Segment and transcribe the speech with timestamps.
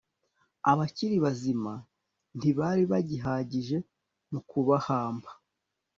[0.71, 1.73] abakiri bazima
[2.37, 3.77] ntibari bagihagije
[4.31, 5.29] mu kubahamba